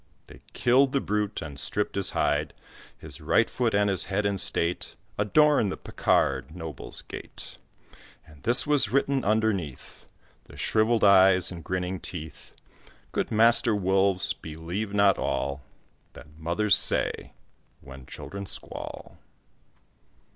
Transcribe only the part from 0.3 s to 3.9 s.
killed the brute and stripped his hide; His right foot and